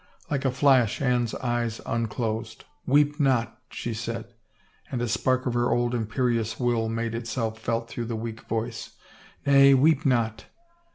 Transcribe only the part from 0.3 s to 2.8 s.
Like a flash Anne's eyes unclosed.